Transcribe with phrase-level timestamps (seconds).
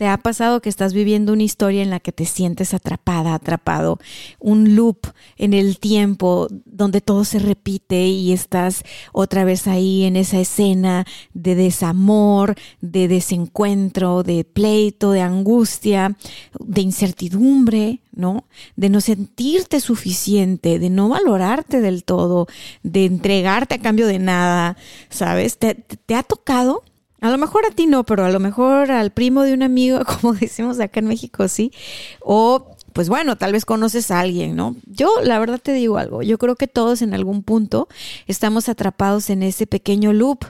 [0.00, 3.98] ¿Te ha pasado que estás viviendo una historia en la que te sientes atrapada, atrapado?
[4.38, 8.82] Un loop en el tiempo donde todo se repite y estás
[9.12, 11.04] otra vez ahí en esa escena
[11.34, 16.16] de desamor, de desencuentro, de pleito, de angustia,
[16.58, 18.44] de incertidumbre, ¿no?
[18.76, 22.46] De no sentirte suficiente, de no valorarte del todo,
[22.82, 24.78] de entregarte a cambio de nada,
[25.10, 25.58] ¿sabes?
[25.58, 26.84] ¿Te, te ha tocado?
[27.20, 30.00] A lo mejor a ti no, pero a lo mejor al primo de un amigo,
[30.20, 31.72] como decimos acá en México, sí.
[32.20, 34.76] O, pues bueno, tal vez conoces a alguien, ¿no?
[34.86, 37.88] Yo, la verdad te digo algo, yo creo que todos en algún punto
[38.26, 40.44] estamos atrapados en ese pequeño loop.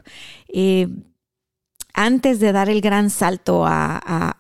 [0.53, 0.89] Eh,
[1.93, 4.37] antes de dar el gran salto a, a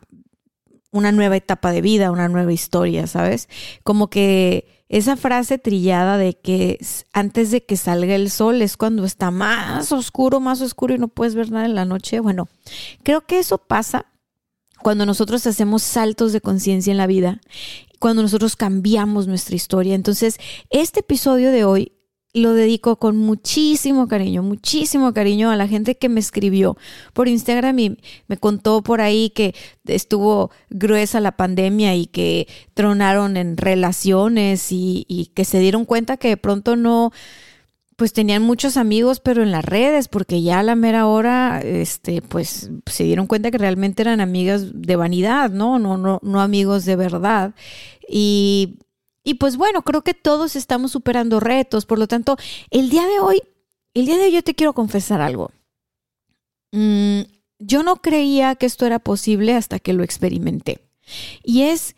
[0.92, 3.48] una nueva etapa de vida, una nueva historia, ¿sabes?
[3.82, 9.04] Como que esa frase trillada de que antes de que salga el sol es cuando
[9.04, 12.18] está más oscuro, más oscuro y no puedes ver nada en la noche.
[12.18, 12.48] Bueno,
[13.04, 14.06] creo que eso pasa
[14.82, 17.40] cuando nosotros hacemos saltos de conciencia en la vida,
[18.00, 19.94] cuando nosotros cambiamos nuestra historia.
[19.94, 20.38] Entonces,
[20.70, 21.92] este episodio de hoy
[22.32, 26.76] lo dedico con muchísimo cariño, muchísimo cariño a la gente que me escribió
[27.12, 33.36] por Instagram y me contó por ahí que estuvo gruesa la pandemia y que tronaron
[33.36, 37.12] en relaciones y, que se dieron cuenta que de pronto no,
[37.96, 42.22] pues tenían muchos amigos, pero en las redes, porque ya a la mera hora, este,
[42.22, 45.78] pues se dieron cuenta que realmente eran amigas de vanidad, ¿no?
[45.78, 47.54] No, no, no amigos de verdad.
[48.08, 48.78] Y
[49.22, 52.36] y pues bueno, creo que todos estamos superando retos, por lo tanto,
[52.70, 53.42] el día de hoy,
[53.94, 55.50] el día de hoy yo te quiero confesar algo.
[56.72, 57.22] Mm,
[57.58, 60.80] yo no creía que esto era posible hasta que lo experimenté.
[61.42, 61.96] Y es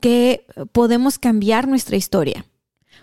[0.00, 2.46] que podemos cambiar nuestra historia.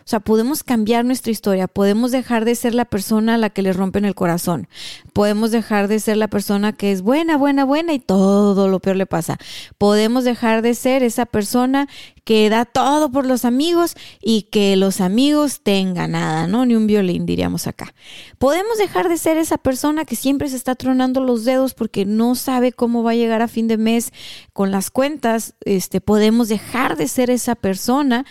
[0.09, 3.61] O sea, podemos cambiar nuestra historia, podemos dejar de ser la persona a la que
[3.61, 4.67] le rompen el corazón,
[5.13, 8.95] podemos dejar de ser la persona que es buena, buena, buena y todo lo peor
[8.95, 9.37] le pasa.
[9.77, 11.87] Podemos dejar de ser esa persona
[12.23, 16.65] que da todo por los amigos y que los amigos tengan nada, ¿no?
[16.65, 17.93] Ni un violín, diríamos acá.
[18.39, 22.33] Podemos dejar de ser esa persona que siempre se está tronando los dedos porque no
[22.33, 24.11] sabe cómo va a llegar a fin de mes
[24.53, 25.53] con las cuentas.
[25.65, 28.25] Este, podemos dejar de ser esa persona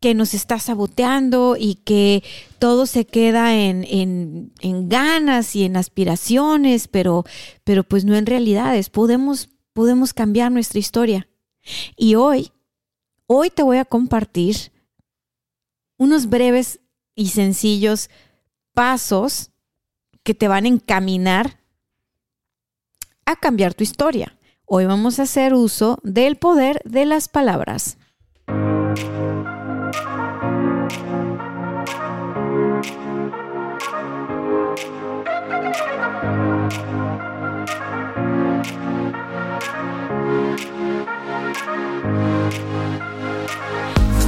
[0.00, 2.22] que nos está saboteando y que
[2.58, 7.24] todo se queda en, en, en, ganas y en aspiraciones, pero,
[7.64, 8.90] pero pues no en realidades.
[8.90, 11.28] Podemos, podemos cambiar nuestra historia.
[11.96, 12.52] Y hoy,
[13.26, 14.72] hoy te voy a compartir
[15.98, 16.80] unos breves
[17.14, 18.10] y sencillos
[18.72, 19.50] pasos
[20.22, 21.60] que te van a encaminar
[23.24, 24.36] a cambiar tu historia.
[24.64, 27.98] Hoy vamos a hacer uso del poder de las palabras.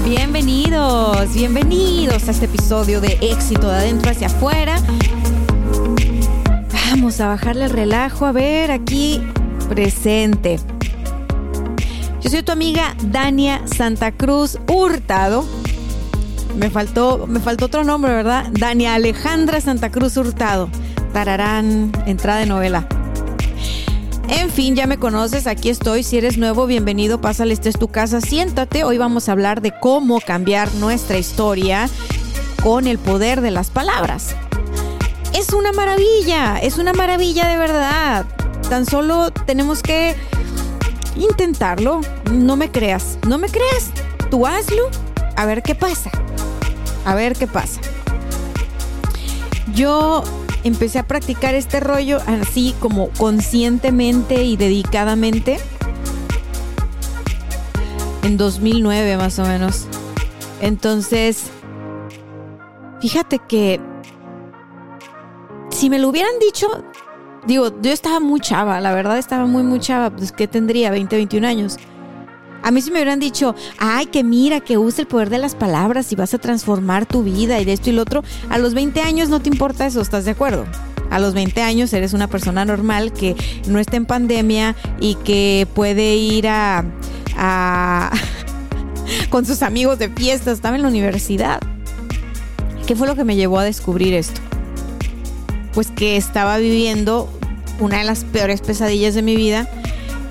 [0.04, 4.76] Bienvenidos, bienvenidos a este episodio de éxito de adentro hacia afuera.
[6.90, 9.22] Vamos a bajarle el relajo, a ver aquí
[9.70, 10.60] presente.
[12.20, 15.46] Yo soy tu amiga Dania Santa Cruz Hurtado.
[16.54, 18.48] Me faltó, me faltó otro nombre, ¿verdad?
[18.52, 20.68] Dania Alejandra Santa Cruz Hurtado.
[21.14, 22.86] Tararán, entrada de novela.
[24.28, 26.02] En fin, ya me conoces, aquí estoy.
[26.02, 28.84] Si eres nuevo, bienvenido, pásale, esta es tu casa, siéntate.
[28.84, 31.88] Hoy vamos a hablar de cómo cambiar nuestra historia
[32.62, 34.34] con el poder de las palabras.
[35.34, 38.26] Es una maravilla, es una maravilla de verdad.
[38.68, 40.16] Tan solo tenemos que
[41.16, 42.00] intentarlo.
[42.32, 43.90] No me creas, no me creas.
[44.30, 44.88] Tú hazlo,
[45.36, 46.10] a ver qué pasa.
[47.04, 47.80] A ver qué pasa.
[49.74, 50.24] Yo
[50.64, 55.58] empecé a practicar este rollo así como conscientemente y dedicadamente
[58.22, 59.86] en 2009 más o menos.
[60.60, 61.50] Entonces,
[63.00, 63.80] fíjate que
[65.70, 66.84] si me lo hubieran dicho,
[67.46, 71.14] digo, yo estaba muy chava, la verdad estaba muy, muy chava, pues que tendría 20,
[71.16, 71.76] 21 años.
[72.64, 75.54] A mí si me hubieran dicho, ay, que mira, que usa el poder de las
[75.54, 78.72] palabras y vas a transformar tu vida y de esto y lo otro, a los
[78.74, 80.64] 20 años no te importa eso, ¿estás de acuerdo?
[81.10, 83.36] a los 20 años eres una persona normal que
[83.68, 86.84] no está en pandemia y que puede ir a,
[87.36, 88.10] a
[89.30, 91.60] con sus amigos de fiesta, estaba en la universidad.
[92.86, 94.40] ¿Qué fue lo que me llevó a descubrir esto?
[95.72, 97.28] Pues que estaba viviendo
[97.78, 99.68] una de las peores pesadillas de mi vida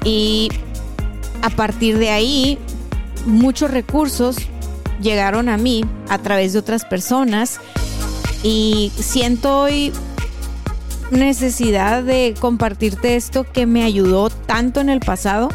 [0.04, 0.50] y
[1.44, 2.58] a partir de ahí
[3.26, 4.38] muchos recursos
[5.02, 7.60] llegaron a mí a través de otras personas
[8.44, 9.92] y siento hoy
[11.12, 15.50] necesidad de compartirte esto que me ayudó tanto en el pasado,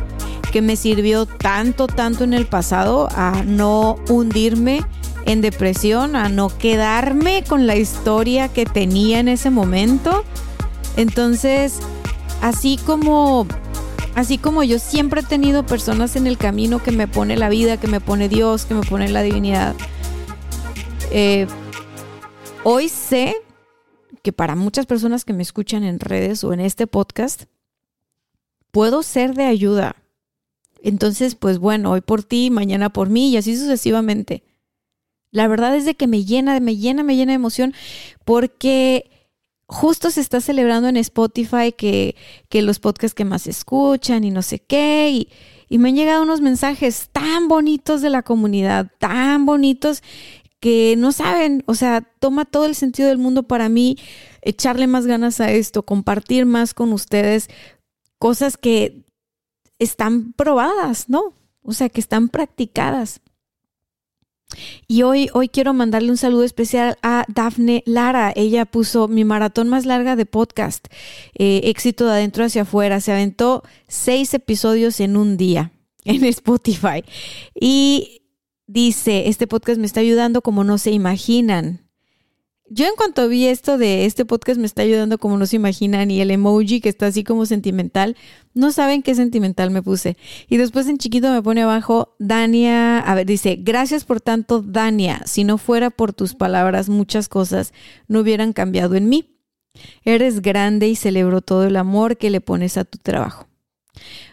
[0.52, 4.82] que me sirvió tanto, tanto en el pasado a no hundirme
[5.24, 10.24] en depresión, a no quedarme con la historia que tenía en ese momento.
[10.96, 11.80] Entonces,
[12.42, 13.46] así como
[14.18, 17.76] Así como yo siempre he tenido personas en el camino que me pone la vida,
[17.76, 19.76] que me pone Dios, que me pone la divinidad.
[21.12, 21.46] Eh,
[22.64, 23.36] hoy sé
[24.24, 27.44] que para muchas personas que me escuchan en redes o en este podcast,
[28.72, 29.94] puedo ser de ayuda.
[30.82, 34.42] Entonces, pues bueno, hoy por ti, mañana por mí y así sucesivamente.
[35.30, 37.72] La verdad es de que me llena, me llena, me llena de emoción
[38.24, 39.17] porque
[39.68, 42.16] justo se está celebrando en Spotify que,
[42.50, 45.10] los podcasts que más escuchan y no sé qué.
[45.10, 45.28] Y,
[45.68, 50.02] y me han llegado unos mensajes tan bonitos de la comunidad, tan bonitos
[50.58, 53.96] que no saben, o sea, toma todo el sentido del mundo para mí
[54.42, 57.48] echarle más ganas a esto, compartir más con ustedes
[58.18, 59.04] cosas que
[59.78, 61.34] están probadas, ¿no?
[61.62, 63.20] O sea, que están practicadas.
[64.86, 68.32] Y hoy, hoy quiero mandarle un saludo especial a Dafne Lara.
[68.34, 70.88] Ella puso mi maratón más larga de podcast,
[71.34, 73.00] eh, éxito de adentro hacia afuera.
[73.00, 75.72] Se aventó seis episodios en un día
[76.04, 77.04] en Spotify.
[77.54, 78.22] Y
[78.66, 81.87] dice, este podcast me está ayudando como no se imaginan.
[82.70, 86.10] Yo en cuanto vi esto de este podcast me está ayudando como no se imaginan
[86.10, 88.14] y el emoji que está así como sentimental,
[88.52, 90.18] no saben qué sentimental me puse.
[90.48, 95.22] Y después en chiquito me pone abajo Dania, a ver, dice, gracias por tanto Dania,
[95.24, 97.72] si no fuera por tus palabras muchas cosas
[98.06, 99.38] no hubieran cambiado en mí.
[100.04, 103.48] Eres grande y celebro todo el amor que le pones a tu trabajo.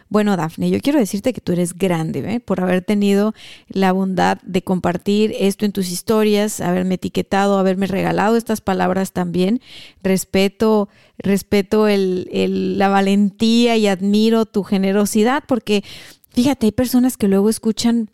[0.08, 2.40] Bueno, Dafne, yo quiero decirte que tú eres grande ¿eh?
[2.40, 3.34] por haber tenido
[3.68, 9.60] la bondad de compartir esto en tus historias, haberme etiquetado, haberme regalado estas palabras también.
[10.02, 10.88] Respeto,
[11.18, 15.82] respeto la valentía y admiro tu generosidad porque
[16.30, 18.10] fíjate, hay personas que luego escuchan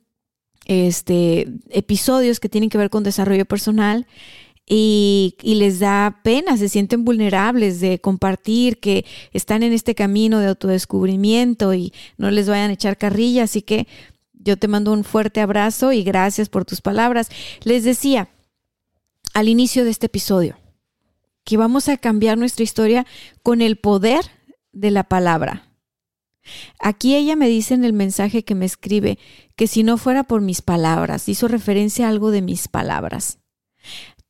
[0.64, 4.06] este episodios que tienen que ver con desarrollo personal
[4.66, 10.46] y, les da pena, se sienten vulnerables de compartir que están en este camino de
[10.48, 13.44] autodescubrimiento y no les vayan a echar carrilla.
[13.44, 13.86] Así que
[14.32, 17.28] yo te mando un fuerte abrazo y gracias por tus palabras.
[17.64, 18.28] Les decía
[19.34, 20.56] al inicio de este episodio
[21.44, 23.04] que vamos a cambiar nuestra historia
[23.42, 24.24] con el poder
[24.72, 25.68] de la palabra.
[26.80, 29.18] Aquí ella me dice en el mensaje que me escribe
[29.54, 33.38] que si no fuera por mis palabras, hizo referencia a algo de mis palabras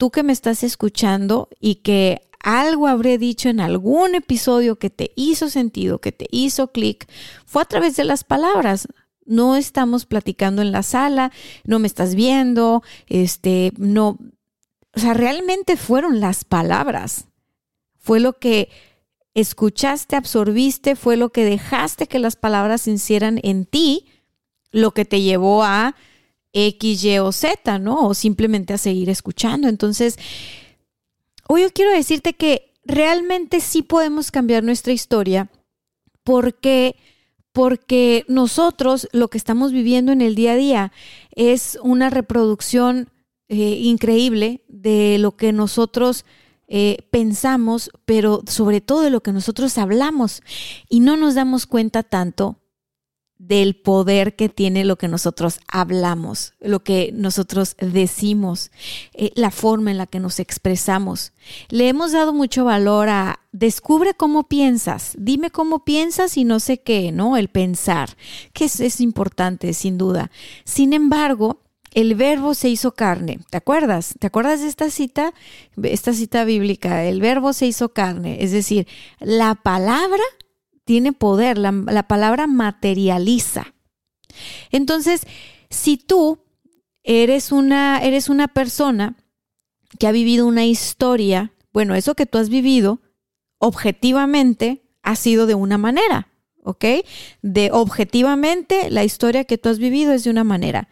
[0.02, 5.12] tú que me estás escuchando y que algo habré dicho en algún episodio que te
[5.14, 7.08] hizo sentido, que te hizo clic,
[7.46, 8.88] fue a través de las palabras.
[9.26, 11.30] No estamos platicando en la sala,
[11.62, 14.18] no me estás viendo, este, no,
[14.92, 17.28] o sea, realmente fueron las palabras.
[17.96, 18.70] Fue lo que
[19.34, 24.06] escuchaste, absorbiste, fue lo que dejaste que las palabras hicieran en ti,
[24.72, 25.94] lo que te llevó a
[26.52, 28.06] X, Y o Z, ¿no?
[28.06, 29.68] O simplemente a seguir escuchando.
[29.68, 30.18] Entonces,
[31.48, 35.50] hoy yo quiero decirte que realmente sí podemos cambiar nuestra historia
[36.24, 36.96] porque
[37.52, 40.92] porque nosotros lo que estamos viviendo en el día a día
[41.32, 43.10] es una reproducción
[43.48, 46.24] eh, increíble de lo que nosotros
[46.68, 50.42] eh, pensamos, pero sobre todo de lo que nosotros hablamos
[50.88, 52.61] y no nos damos cuenta tanto
[53.42, 58.70] del poder que tiene lo que nosotros hablamos, lo que nosotros decimos,
[59.14, 61.32] eh, la forma en la que nos expresamos.
[61.68, 66.82] Le hemos dado mucho valor a descubre cómo piensas, dime cómo piensas y no sé
[66.82, 67.36] qué, ¿no?
[67.36, 68.16] El pensar,
[68.52, 70.30] que es, es importante, sin duda.
[70.64, 71.62] Sin embargo,
[71.94, 73.40] el verbo se hizo carne.
[73.50, 74.14] ¿Te acuerdas?
[74.20, 75.34] ¿Te acuerdas de esta cita?
[75.82, 78.44] Esta cita bíblica, el verbo se hizo carne.
[78.44, 78.86] Es decir,
[79.18, 80.22] la palabra
[80.92, 83.72] tiene poder, la, palabra materializa.
[84.70, 85.22] Entonces,
[85.70, 86.40] si tú
[87.02, 89.16] eres una, eres una persona
[89.98, 93.00] que ha vivido una historia, bueno, eso que tú has vivido,
[93.56, 96.28] objetivamente ha sido de una manera,
[96.62, 96.84] ¿ok?
[97.40, 100.90] De objetivamente la historia que tú has vivido es de una manera.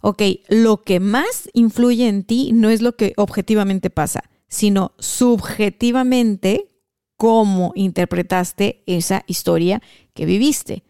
[0.00, 6.73] Ok, lo que más influye en ti no es lo que objetivamente pasa, sino subjetivamente
[7.16, 9.82] cómo interpretaste esa historia
[10.14, 10.82] que viviste.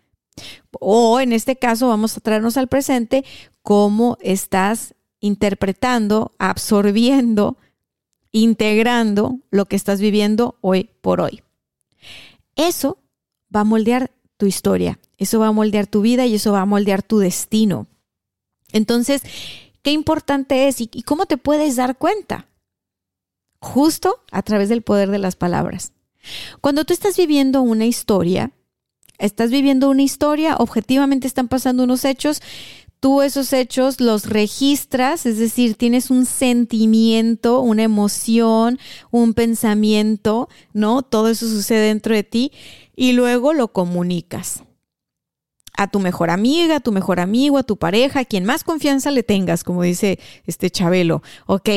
[0.80, 3.24] O en este caso vamos a traernos al presente
[3.62, 7.56] cómo estás interpretando, absorbiendo,
[8.30, 11.42] integrando lo que estás viviendo hoy por hoy.
[12.56, 12.98] Eso
[13.54, 16.66] va a moldear tu historia, eso va a moldear tu vida y eso va a
[16.66, 17.86] moldear tu destino.
[18.72, 19.22] Entonces,
[19.82, 22.48] qué importante es y, cómo te puedes dar cuenta.
[23.60, 25.93] Justo a través del poder de las palabras.
[26.60, 28.52] Cuando tú estás viviendo una historia,
[29.18, 32.42] estás viviendo una historia, objetivamente están pasando unos hechos,
[33.00, 38.78] tú esos hechos los registras, es decir, tienes un sentimiento, una emoción,
[39.10, 41.02] un pensamiento, ¿no?
[41.02, 42.52] Todo eso sucede dentro de ti
[42.96, 44.64] y luego lo comunicas
[45.76, 49.10] a tu mejor amiga, a tu mejor amigo, a tu pareja, a quien más confianza
[49.10, 51.22] le tengas, como dice este Chabelo.
[51.46, 51.68] Ok,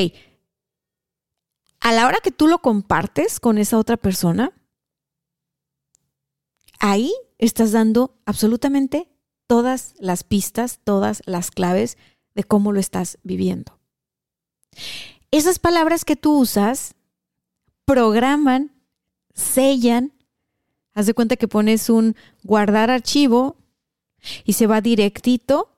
[1.80, 4.52] a la hora que tú lo compartes con esa otra persona,
[6.78, 9.08] ahí estás dando absolutamente
[9.46, 11.96] todas las pistas, todas las claves
[12.34, 13.78] de cómo lo estás viviendo.
[15.30, 16.94] Esas palabras que tú usas
[17.84, 18.72] programan,
[19.34, 20.12] sellan,
[20.94, 23.56] haz de cuenta que pones un guardar archivo
[24.44, 25.70] y se va directito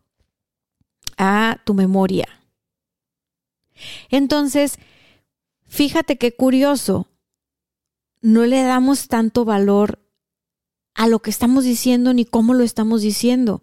[1.16, 2.26] a tu memoria.
[4.08, 4.78] Entonces,
[5.70, 7.08] fíjate qué curioso,
[8.20, 9.98] no le damos tanto valor
[10.92, 13.62] a lo que estamos diciendo ni cómo lo estamos diciendo.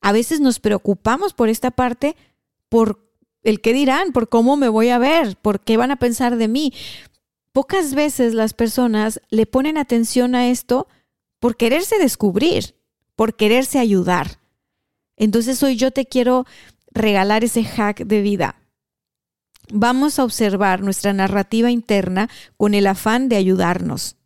[0.00, 2.16] A veces nos preocupamos por esta parte,
[2.68, 3.08] por
[3.44, 6.48] el qué dirán, por cómo me voy a ver, por qué van a pensar de
[6.48, 6.72] mí.
[7.52, 10.88] Pocas veces las personas le ponen atención a esto
[11.38, 12.74] por quererse descubrir
[13.18, 14.38] por quererse ayudar.
[15.16, 16.46] Entonces hoy yo te quiero
[16.92, 18.57] regalar ese hack de vida.
[19.72, 24.16] Vamos a observar nuestra narrativa interna con el afán de ayudarnos.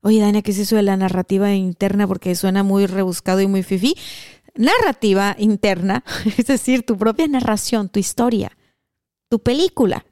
[0.00, 2.06] Oye, Dania, ¿qué es eso de la narrativa interna?
[2.06, 3.94] Porque suena muy rebuscado y muy fifí.
[4.54, 6.04] Narrativa interna,
[6.38, 8.56] es decir, tu propia narración, tu historia,
[9.28, 10.04] tu película.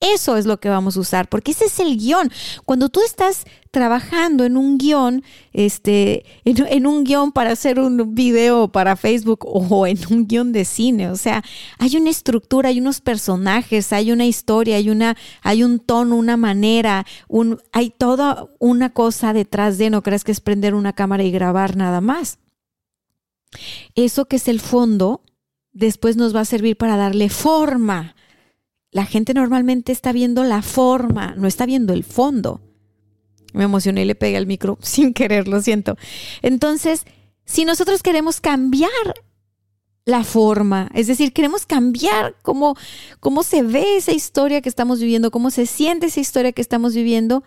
[0.00, 2.30] Eso es lo que vamos a usar, porque ese es el guion.
[2.64, 8.68] Cuando tú estás trabajando en un guion, este, en, un guion para hacer un video
[8.68, 11.42] para Facebook o en un guion de cine, o sea,
[11.78, 16.36] hay una estructura, hay unos personajes, hay una historia, hay una, hay un tono, una
[16.36, 21.24] manera, un, hay toda una cosa detrás de, no crees que es prender una cámara
[21.24, 22.38] y grabar nada más.
[23.96, 25.24] Eso que es el fondo,
[25.72, 28.14] después nos va a servir para darle forma
[28.90, 32.60] la gente normalmente está viendo la forma, no está viendo el fondo.
[33.52, 35.96] Me emocioné y le pegué al micro sin querer, lo siento.
[36.42, 37.04] Entonces,
[37.44, 38.90] si nosotros queremos cambiar
[40.04, 42.76] la forma, es decir, queremos cambiar cómo,
[43.20, 46.94] cómo se ve esa historia que estamos viviendo, cómo se siente esa historia que estamos
[46.94, 47.44] viviendo,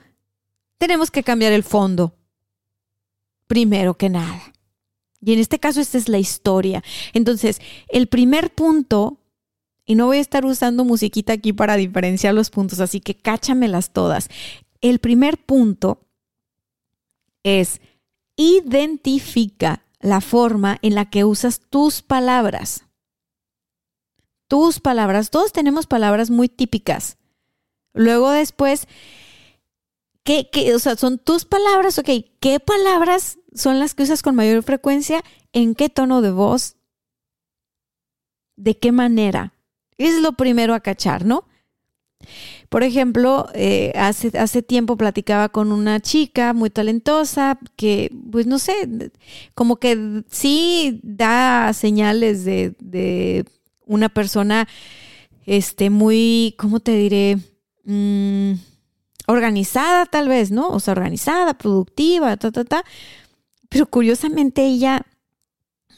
[0.78, 2.16] tenemos que cambiar el fondo.
[3.48, 4.54] Primero que nada.
[5.22, 6.84] Y en este caso, esta es la historia.
[7.14, 9.21] Entonces, el primer punto
[9.92, 13.92] y no voy a estar usando musiquita aquí para diferenciar los puntos, así que cáchamelas
[13.92, 14.30] todas.
[14.80, 16.08] El primer punto
[17.44, 17.82] es
[18.38, 22.86] identifica la forma en la que usas tus palabras.
[24.48, 27.18] Tus palabras, todos tenemos palabras muy típicas.
[27.94, 28.88] Luego después,
[30.24, 34.36] ¿qué, qué, o sea, son tus palabras, ok, ¿qué palabras son las que usas con
[34.36, 35.22] mayor frecuencia?
[35.52, 36.78] ¿En qué tono de voz?
[38.56, 39.54] ¿De qué manera?
[40.02, 41.46] Es lo primero a cachar, ¿no?
[42.70, 48.60] Por ejemplo, eh, hace, hace tiempo platicaba con una chica muy talentosa que, pues no
[48.60, 49.12] sé,
[49.54, 53.46] como que sí da señales de,
[53.86, 54.70] una persona,
[55.46, 57.40] este, muy, ¿cómo te diré?
[57.84, 58.54] Mm,
[59.28, 60.70] organizada tal vez, ¿no?
[60.70, 62.86] O sea, organizada, productiva, ta, ta, ta.
[63.68, 65.06] Pero curiosamente ella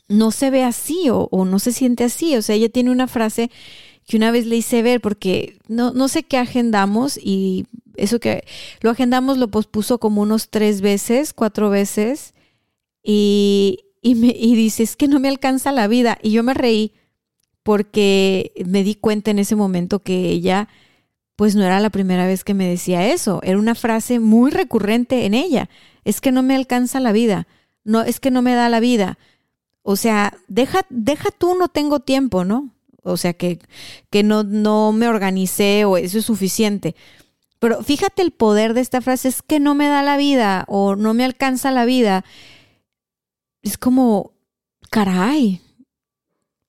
[0.08, 2.36] no se ve así o, o no se siente así.
[2.36, 3.52] O sea, ella tiene una frase
[4.08, 8.44] que una vez le hice ver porque no, no sé qué agendamos y eso que
[8.82, 12.34] lo agendamos lo pospuso como unos tres veces, cuatro veces
[13.04, 16.18] y, y, me, y dice, es que no me alcanza la vida.
[16.22, 16.94] Y yo me reí
[17.64, 20.68] porque me di cuenta en ese momento que ella
[21.36, 25.26] pues no era la primera vez que me decía eso, era una frase muy recurrente
[25.26, 25.68] en ella,
[26.04, 27.48] es que no me alcanza la vida,
[27.84, 29.18] no es que no me da la vida.
[29.82, 32.73] O sea, deja deja tú no tengo tiempo, ¿no?
[33.04, 33.60] O sea, que,
[34.10, 36.96] que no, no me organicé o eso es suficiente.
[37.60, 40.96] Pero fíjate el poder de esta frase, es que no me da la vida o
[40.96, 42.26] no me alcanza la vida.
[43.62, 44.34] Es como,
[44.90, 45.62] caray,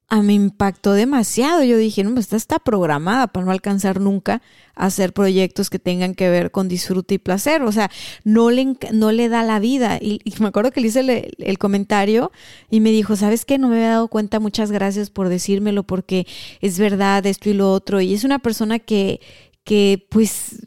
[0.09, 1.65] a me impactó demasiado.
[1.65, 4.43] Yo dije, no, esta está programada para no alcanzar nunca
[4.75, 7.63] a hacer proyectos que tengan que ver con disfrute y placer.
[7.63, 7.91] O sea,
[8.23, 9.99] no le, no le da la vida.
[10.01, 12.33] Y, me acuerdo que le hice el, el, comentario
[12.71, 13.59] y me dijo, ¿sabes qué?
[13.59, 14.41] No me había dado cuenta.
[14.41, 16.27] Muchas gracias por decírmelo porque
[16.61, 18.01] es verdad esto y lo otro.
[18.01, 19.21] Y es una persona que,
[19.65, 20.67] que pues,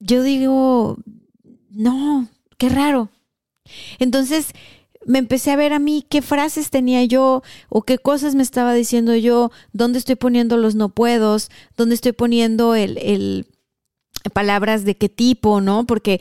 [0.00, 0.98] yo digo,
[1.70, 3.10] no, qué raro.
[3.98, 4.48] Entonces,
[5.06, 8.74] me empecé a ver a mí qué frases tenía yo o qué cosas me estaba
[8.74, 13.46] diciendo yo, dónde estoy poniendo los no puedos, dónde estoy poniendo el, el
[14.32, 15.86] palabras de qué tipo, ¿no?
[15.86, 16.20] Porque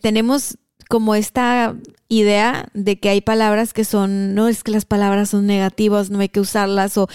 [0.00, 0.58] tenemos
[0.90, 1.76] como esta
[2.08, 6.18] idea de que hay palabras que son, no es que las palabras son negativas, no
[6.18, 7.08] hay que usarlas, o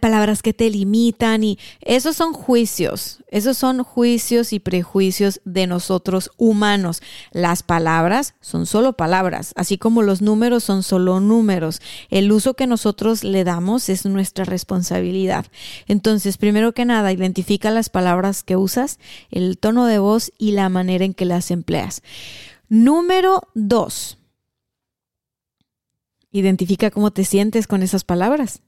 [0.00, 6.30] palabras que te limitan, y esos son juicios, esos son juicios y prejuicios de nosotros
[6.36, 7.00] humanos.
[7.32, 11.80] Las palabras son solo palabras, así como los números son solo números.
[12.10, 15.46] El uso que nosotros le damos es nuestra responsabilidad.
[15.88, 18.98] Entonces, primero que nada, identifica las palabras que usas,
[19.30, 22.02] el tono de voz y la manera en que las empleas.
[22.68, 24.18] Número dos,
[26.30, 28.62] identifica cómo te sientes con esas palabras.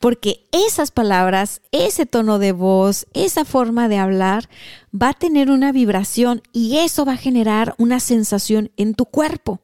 [0.00, 4.48] Porque esas palabras, ese tono de voz, esa forma de hablar
[4.94, 9.60] va a tener una vibración y eso va a generar una sensación en tu cuerpo.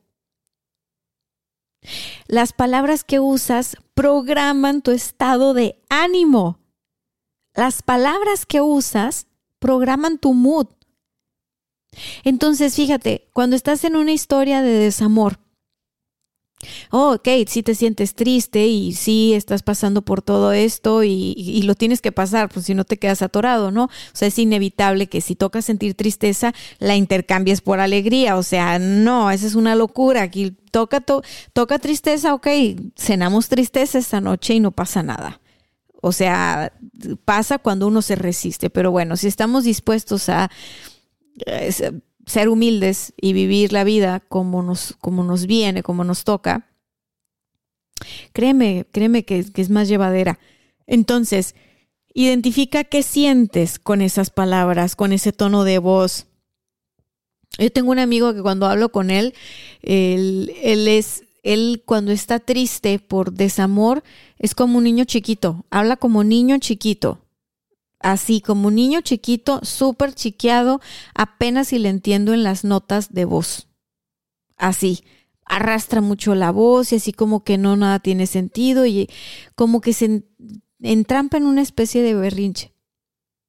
[2.26, 6.58] Las palabras que usas programan tu estado de ánimo.
[7.54, 9.26] Las palabras que usas
[9.58, 10.66] programan tu mood.
[12.24, 15.38] Entonces, fíjate, cuando estás en una historia de desamor,
[16.90, 21.74] oh, ok, si te sientes triste y sí estás pasando por todo esto y, lo
[21.74, 23.84] tienes que pasar, pues si no te quedas atorado, ¿no?
[23.84, 28.78] O sea, es inevitable que si toca sentir tristeza, la intercambies por alegría, o sea,
[28.78, 31.04] no, esa es una locura, aquí toca,
[31.52, 32.48] toca tristeza, ok,
[32.96, 35.40] cenamos tristeza esta noche y no pasa nada.
[36.04, 36.72] O sea,
[37.24, 40.50] pasa cuando uno se resiste, pero bueno, si estamos dispuestos a
[42.26, 46.68] ser humildes y vivir la vida como nos, como nos viene, como nos toca,
[48.32, 50.38] créeme, créeme que, que es más llevadera.
[50.86, 51.54] Entonces,
[52.14, 56.26] identifica qué sientes con esas palabras, con ese tono de voz.
[57.58, 59.34] Yo tengo un amigo que cuando hablo con él,
[59.82, 64.02] él, él es, él cuando está triste por desamor,
[64.38, 67.21] es como un niño chiquito, habla como niño chiquito
[68.02, 70.80] así como un niño chiquito, súper chiqueado,
[71.14, 73.68] apenas si le entiendo en las notas de voz.
[74.56, 75.04] Así,
[75.44, 79.08] arrastra mucho la voz y así como que no nada tiene sentido y
[79.54, 80.24] como que se
[80.80, 82.72] entrampa en una especie de berrinche.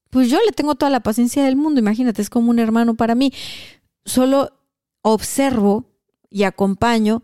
[0.10, 3.16] Pues yo le tengo toda la paciencia del mundo, imagínate, es como un hermano para
[3.16, 3.34] mí.
[4.06, 4.52] Solo
[5.02, 5.86] observo
[6.30, 7.24] y acompaño,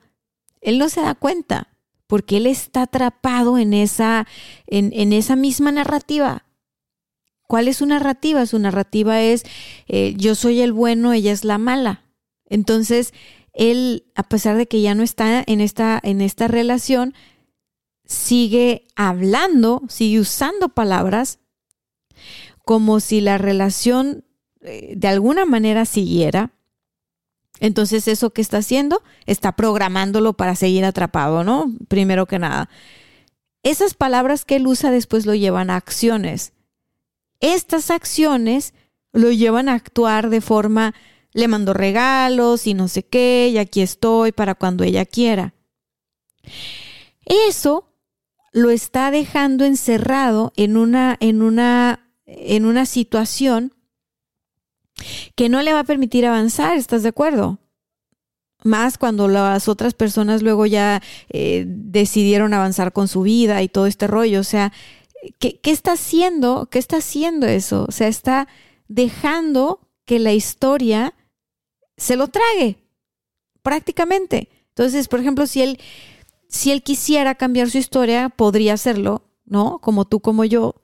[0.62, 1.68] él no se da cuenta,
[2.08, 4.28] porque él está atrapado en esa,
[4.65, 6.48] en, en esa misma narrativa
[7.49, 8.45] ¿Cuál es su narrativa?
[8.45, 9.43] Su narrativa es
[9.88, 12.03] eh, yo soy el bueno, ella es la mala.
[12.45, 13.12] Entonces,
[13.53, 17.15] él, a pesar de que ya no está en esta, en esta relación,
[18.05, 21.39] sigue hablando, sigue usando palabras
[22.65, 24.25] como si la relación
[24.62, 26.51] eh, de alguna manera siguiera.
[27.59, 31.73] Entonces, eso que está haciendo, está programándolo para seguir atrapado, ¿no?
[31.88, 32.69] Primero que nada.
[33.63, 36.53] Esas palabras que él usa después lo llevan a acciones.
[37.39, 38.73] Estas acciones
[39.13, 40.93] lo llevan a actuar de forma,
[41.34, 45.54] le mando regalos y no sé qué, y aquí estoy para cuando ella quiera.
[47.25, 47.93] Eso
[48.52, 53.73] lo está dejando encerrado en una, en una, en una situación
[55.36, 57.60] que no le va a permitir avanzar, ¿estás de acuerdo?
[58.63, 63.86] Más cuando las otras personas luego ya eh, decidieron avanzar con su vida y todo
[63.86, 64.41] este rollo.
[64.41, 64.73] O sea,
[65.39, 66.67] ¿qué, está haciendo?
[66.69, 67.86] ¿Qué está haciendo eso?
[67.88, 68.47] O sea, está
[68.88, 71.13] dejando que la historia
[71.97, 72.77] se lo trague,
[73.62, 74.49] prácticamente.
[74.69, 75.79] Entonces, por ejemplo, si él,
[76.47, 79.79] si él quisiera cambiar su historia, podría hacerlo, ¿no?
[79.79, 80.75] Como tú, como yo.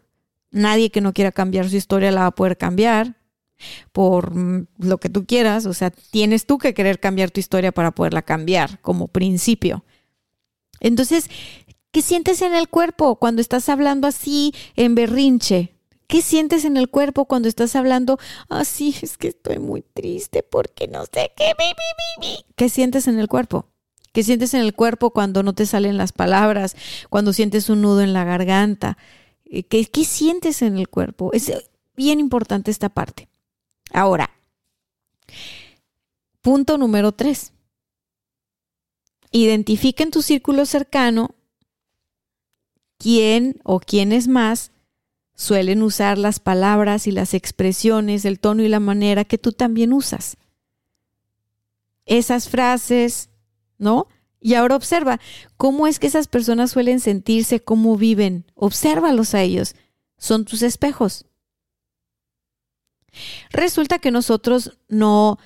[0.51, 3.15] Nadie que no quiera cambiar su historia la va a poder cambiar
[3.91, 5.65] por mm, lo que tú quieras.
[5.65, 9.83] O sea, tienes tú que querer cambiar tu historia para poderla cambiar como principio.
[10.79, 11.29] Entonces,
[11.95, 15.77] ¿Qué sientes en el cuerpo cuando estás hablando así en berrinche?
[16.07, 18.93] ¿Qué sientes en el cuerpo cuando estás hablando así?
[19.01, 21.53] es que estoy muy triste porque no sé qué.
[22.57, 23.67] ¿Qué sientes en el cuerpo?
[24.11, 26.75] ¿Qué sientes en el cuerpo cuando no te salen las palabras?
[27.09, 28.97] Cuando sientes un nudo en la garganta.
[29.45, 31.31] Eh, ¿Qué, qué sientes en el cuerpo?
[31.31, 31.49] Es
[31.95, 33.29] bien importante esta parte.
[33.93, 34.31] Ahora,
[36.41, 37.53] punto número tres.
[39.31, 41.35] Identifica en tu círculo cercano
[42.97, 44.71] quién o quiénes más
[45.35, 49.93] suelen usar las palabras y las expresiones, el tono y la manera que tú también
[49.93, 50.37] usas.
[52.05, 53.29] Esas frases,
[53.77, 54.07] ¿no?
[54.39, 55.19] Y ahora observa
[55.57, 58.45] cómo es que esas personas suelen sentirse, cómo viven.
[58.53, 59.75] Obsérvalos a ellos.
[60.17, 61.25] Son tus espejos.
[63.49, 65.39] Resulta que nosotros no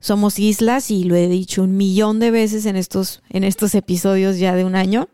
[0.00, 4.38] somos islas y lo he dicho un millón de veces en estos, en estos episodios
[4.38, 5.08] ya de un año.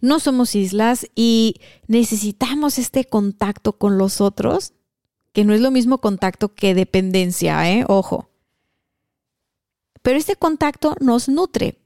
[0.00, 1.56] No somos islas y
[1.86, 4.72] necesitamos este contacto con los otros,
[5.32, 7.84] que no es lo mismo contacto que dependencia, ¿eh?
[7.88, 8.30] Ojo.
[10.02, 11.78] Pero este contacto nos nutre.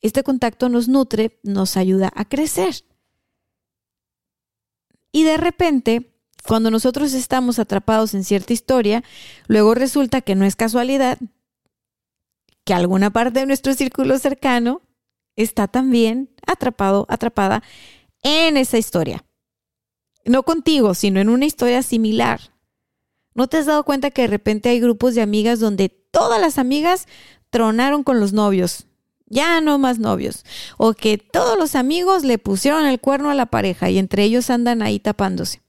[0.00, 2.84] Este contacto nos nutre, nos ayuda a crecer.
[5.12, 6.12] Y de repente,
[6.46, 9.04] cuando nosotros estamos atrapados en cierta historia,
[9.46, 11.18] luego resulta que no es casualidad
[12.64, 14.82] que alguna parte de nuestro círculo cercano
[15.36, 17.62] está también atrapado, atrapada
[18.22, 19.24] en esa historia.
[20.24, 22.40] No contigo, sino en una historia similar.
[23.34, 26.58] ¿No te has dado cuenta que de repente hay grupos de amigas donde todas las
[26.58, 27.06] amigas
[27.50, 28.86] tronaron con los novios?
[29.26, 30.44] Ya no más novios.
[30.76, 34.50] O que todos los amigos le pusieron el cuerno a la pareja y entre ellos
[34.50, 35.62] andan ahí tapándose.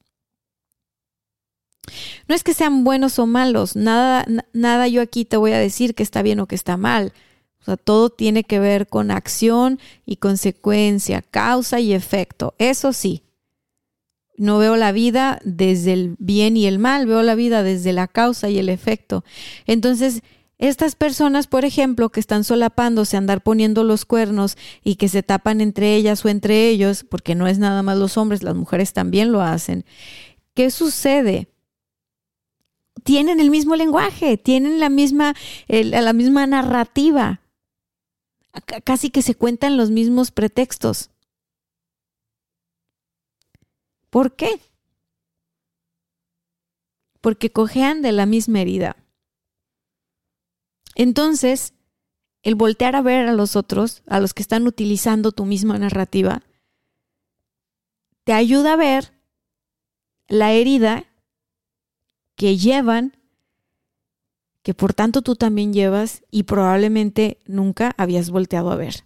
[2.27, 5.95] No es que sean buenos o malos, nada, nada yo aquí te voy a decir
[5.95, 7.13] que está bien o que está mal.
[7.63, 12.55] O sea, todo tiene que ver con acción y consecuencia, causa y efecto.
[12.57, 13.23] Eso sí,
[14.35, 18.09] no veo la vida desde el bien y el mal, veo la vida desde la
[18.09, 19.23] causa y el efecto.
[19.65, 20.23] Entonces,
[20.57, 25.61] estas personas, por ejemplo, que están solapándose, andar poniendo los cuernos y que se tapan
[25.61, 29.31] entre ellas o entre ellos, porque no es nada más los hombres, las mujeres también
[29.31, 29.85] lo hacen.
[30.53, 31.47] ¿Qué sucede?
[33.03, 35.33] Tienen el mismo lenguaje, tienen la misma,
[35.67, 37.42] la misma narrativa
[38.83, 41.09] casi que se cuentan los mismos pretextos.
[44.09, 44.59] ¿Por qué?
[47.21, 48.95] Porque cojean de la misma herida.
[50.95, 51.73] Entonces,
[52.43, 56.43] el voltear a ver a los otros, a los que están utilizando tu misma narrativa,
[58.23, 59.13] te ayuda a ver
[60.27, 61.05] la herida
[62.35, 63.17] que llevan
[64.63, 69.03] que por tanto tú también llevas y probablemente nunca habías volteado a ver.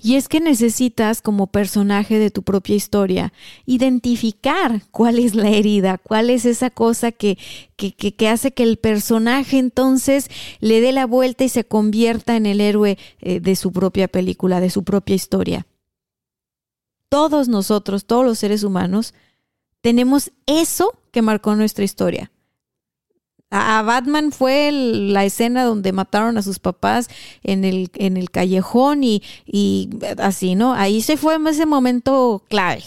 [0.00, 3.32] Y es que necesitas, como personaje de tu propia historia,
[3.66, 7.38] identificar cuál es la herida, cuál es esa cosa que,
[7.76, 12.60] que, hace que el personaje entonces le dé la vuelta y se convierta en el
[12.60, 15.66] héroe eh, de su propia película, de su propia historia.
[17.08, 19.14] Todos nosotros, todos los seres humanos,
[19.80, 22.30] tenemos eso que marcó nuestra historia.
[23.50, 27.08] A Batman fue la escena donde mataron a sus papás
[27.42, 30.74] en el, en el callejón y, y así, ¿no?
[30.74, 32.84] Ahí se fue ese momento clave.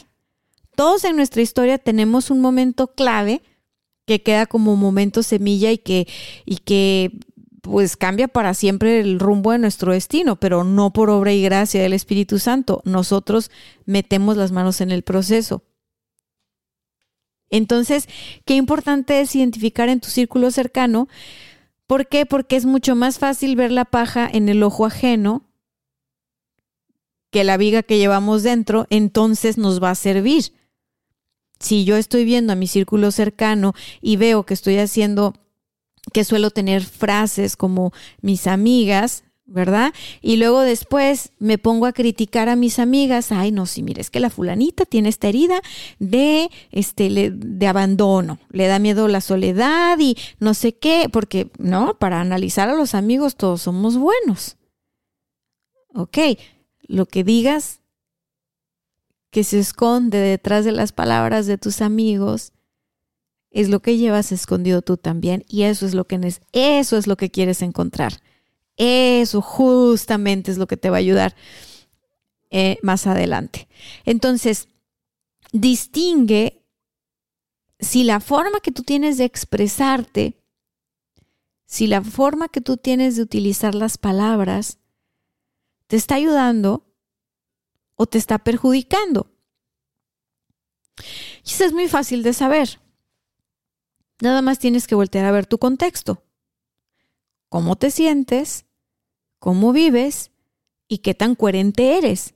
[0.75, 3.41] Todos en nuestra historia tenemos un momento clave
[4.05, 6.07] que queda como momento semilla y que,
[6.45, 7.11] y que
[7.61, 11.81] pues cambia para siempre el rumbo de nuestro destino, pero no por obra y gracia
[11.81, 12.81] del Espíritu Santo.
[12.85, 13.51] Nosotros
[13.85, 15.63] metemos las manos en el proceso.
[17.51, 18.07] Entonces,
[18.45, 21.07] qué importante es identificar en tu círculo cercano.
[21.85, 22.25] ¿Por qué?
[22.25, 25.45] Porque es mucho más fácil ver la paja en el ojo ajeno
[27.31, 30.53] que la viga que llevamos dentro, entonces nos va a servir.
[31.59, 35.33] Si yo estoy viendo a mi círculo cercano y veo que estoy haciendo,
[36.11, 39.93] que suelo tener frases como mis amigas, ¿verdad?
[40.21, 44.09] Y luego después me pongo a criticar a mis amigas, ay, no, sí, mire, es
[44.09, 45.61] que la fulanita tiene esta herida
[45.99, 51.97] de, este, de abandono, le da miedo la soledad y no sé qué, porque, ¿no?
[51.99, 54.57] Para analizar a los amigos todos somos buenos.
[55.93, 56.17] Ok,
[56.83, 57.81] lo que digas
[59.29, 62.53] que se esconde detrás de las palabras de tus amigos
[63.49, 66.19] es lo que llevas escondido tú también y eso es lo que
[66.53, 68.13] eso es lo que quieres encontrar
[68.77, 71.35] eso justamente es lo que te va a ayudar
[72.49, 73.67] eh, más adelante.
[74.05, 74.67] Entonces,
[75.51, 76.63] distingue
[77.79, 80.41] si la forma que tú tienes de expresarte,
[81.65, 84.79] si la forma que tú tienes de utilizar las palabras
[85.87, 86.85] te está ayudando
[87.95, 89.31] o te está perjudicando.
[91.43, 92.79] Y eso es muy fácil de saber.
[94.21, 96.23] Nada más tienes que voltear a ver tu contexto.
[97.51, 98.65] ¿Cómo te sientes?
[99.41, 100.29] cómo vives
[100.87, 102.35] y qué tan coherente eres.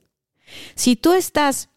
[0.74, 1.70] Si tú estás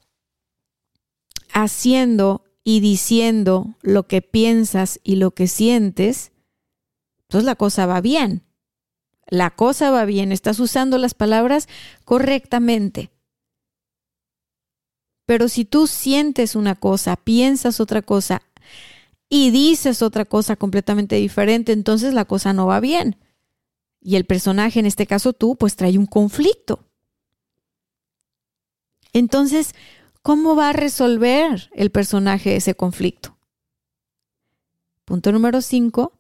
[1.54, 6.32] haciendo y diciendo lo que piensas y lo que sientes,
[7.28, 8.41] pues la cosa va bien.
[9.28, 11.69] La cosa va bien, estás usando las palabras
[12.06, 13.12] correctamente.
[15.28, 18.41] Pero si tú sientes una cosa, piensas otra cosa
[19.30, 23.15] y dices otra cosa completamente diferente, entonces la cosa no va bien.
[24.01, 26.85] Y el personaje, en este caso tú, pues trae un conflicto.
[29.12, 29.73] Entonces,
[30.21, 33.38] ¿cómo va a resolver el personaje ese conflicto?
[35.05, 36.13] Punto número 5.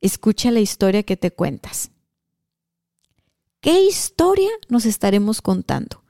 [0.00, 1.90] Escucha la historia que te cuentas.
[3.60, 6.03] ¿Qué historia nos estaremos contando?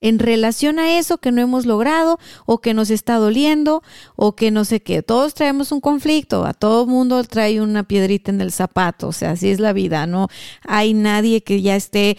[0.00, 3.82] En relación a eso que no hemos logrado o que nos está doliendo
[4.14, 5.02] o que no sé qué.
[5.02, 9.32] Todos traemos un conflicto, a todo mundo trae una piedrita en el zapato, o sea,
[9.32, 10.28] así es la vida, no
[10.62, 12.16] hay nadie que ya esté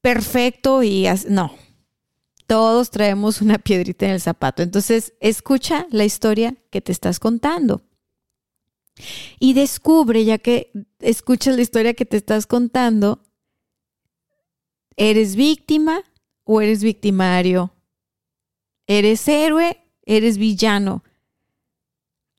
[0.00, 1.52] perfecto y no,
[2.46, 4.62] todos traemos una piedrita en el zapato.
[4.62, 7.82] Entonces, escucha la historia que te estás contando.
[9.40, 13.22] Y descubre, ya que escuchas la historia que te estás contando,
[14.96, 16.02] ¿eres víctima
[16.44, 17.74] o eres victimario?
[18.86, 19.78] ¿Eres héroe?
[20.04, 21.02] ¿Eres villano?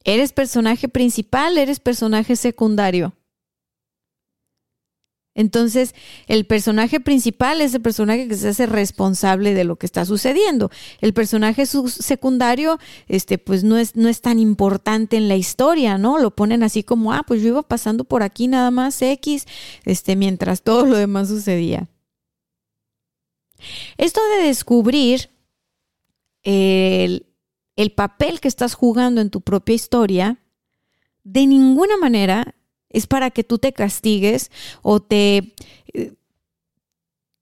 [0.03, 1.57] ¿Eres personaje principal?
[1.57, 3.13] ¿Eres personaje secundario?
[5.37, 5.93] Entonces,
[6.27, 10.71] el personaje principal es el personaje que se hace responsable de lo que está sucediendo.
[11.01, 16.19] El personaje secundario, este, pues no es, no es tan importante en la historia, ¿no?
[16.19, 19.45] Lo ponen así como, ah, pues yo iba pasando por aquí nada más X,
[19.83, 21.89] este, mientras todo lo demás sucedía.
[23.97, 25.29] Esto de descubrir
[26.43, 27.25] el,
[27.75, 30.39] el papel que estás jugando en tu propia historia,
[31.23, 32.55] de ninguna manera
[32.89, 34.51] es para que tú te castigues
[34.81, 35.53] o te,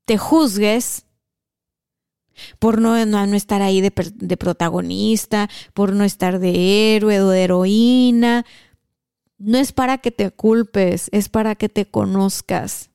[0.05, 1.05] te juzgues
[2.57, 7.43] por no, no, estar ahí de, de, protagonista, por no estar de héroe o de
[7.43, 8.45] heroína.
[9.38, 12.89] No es para que te culpes, es para que te conozcas.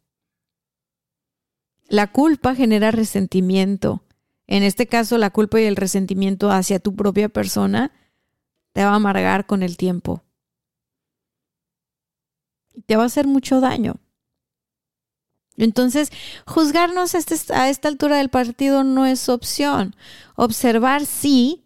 [1.89, 4.05] La culpa genera resentimiento.
[4.47, 7.91] En este caso, la culpa y el resentimiento hacia tu propia persona
[8.73, 10.23] te va a amargar con el tiempo
[12.87, 13.97] te va a hacer mucho daño.
[15.57, 16.11] Entonces,
[16.47, 19.97] juzgarnos a, este, a esta altura del partido no es opción.
[20.37, 21.65] Observar sí,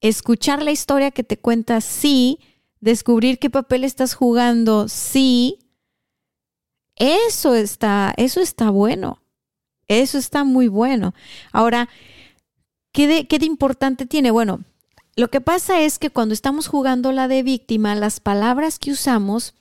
[0.00, 2.38] escuchar la historia que te cuenta sí,
[2.80, 5.58] descubrir qué papel estás jugando sí.
[6.94, 9.20] Eso está, eso está bueno.
[9.88, 11.14] Eso está muy bueno.
[11.52, 11.88] Ahora,
[12.92, 14.30] ¿qué de, ¿qué importante tiene?
[14.30, 14.60] Bueno,
[15.16, 19.54] lo que pasa es que cuando estamos jugando la de víctima, las palabras que usamos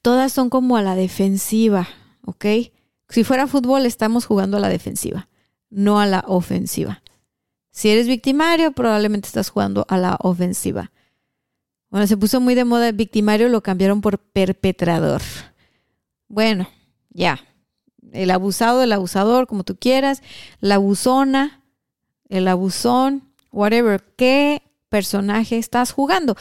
[0.00, 1.88] todas son como a la defensiva,
[2.24, 2.46] ¿ok?
[3.08, 5.28] Si fuera fútbol, estamos jugando a la defensiva,
[5.70, 7.02] no a la ofensiva.
[7.70, 10.92] Si eres victimario, probablemente estás jugando a la ofensiva.
[11.90, 15.20] Bueno, se puso muy de moda el victimario, lo cambiaron por perpetrador.
[16.28, 16.68] Bueno,
[17.10, 17.40] ya.
[18.12, 20.22] El abusado, el abusador, como tú quieras.
[20.60, 21.62] La abusona,
[22.28, 24.02] el abusón, whatever.
[24.16, 26.36] ¿Qué personaje estás jugando?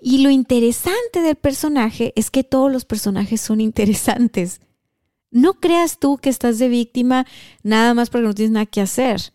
[0.00, 4.60] Y lo interesante del personaje es que todos los personajes son interesantes.
[5.30, 7.26] No creas tú que estás de víctima
[7.62, 9.32] nada más porque no tienes nada que hacer.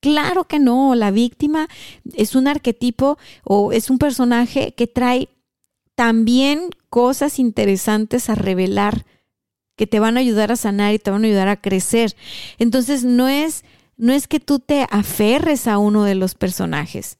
[0.00, 1.68] Claro que no, la víctima
[2.14, 5.28] es un arquetipo o es un personaje que trae
[5.94, 9.04] también cosas interesantes a revelar
[9.80, 12.14] que te van a ayudar a sanar y te van a ayudar a crecer.
[12.58, 13.64] Entonces no es
[13.96, 17.16] no es que tú te aferres a uno de los personajes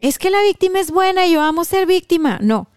[0.00, 2.38] es que la víctima es buena y yo amo ser víctima.
[2.42, 2.68] No.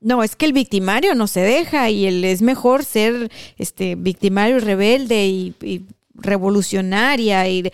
[0.00, 4.58] No, es que el victimario no se deja y él es mejor ser este victimario
[4.60, 7.70] rebelde y, revolucionaria y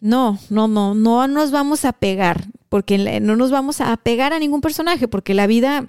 [0.00, 4.38] no, no, no, no nos vamos a pegar porque no nos vamos a pegar a
[4.38, 5.88] ningún personaje porque la vida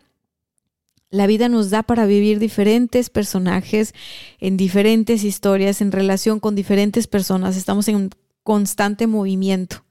[1.10, 3.94] la vida nos da para vivir diferentes personajes
[4.40, 8.12] en diferentes historias en relación con diferentes personas, estamos en
[8.44, 9.84] constante movimiento.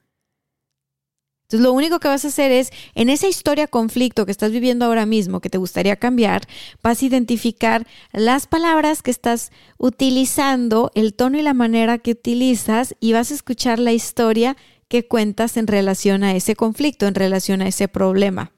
[1.49, 4.85] Entonces, lo único que vas a hacer es, en esa historia conflicto que estás viviendo
[4.85, 6.43] ahora mismo, que te gustaría cambiar,
[6.83, 12.95] vas a identificar las palabras que estás utilizando, el tono y la manera que utilizas,
[13.01, 17.63] y vas a escuchar la historia que cuentas en relación a ese conflicto, en relación
[17.63, 18.53] a ese problema.